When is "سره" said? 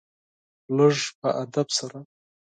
1.77-1.99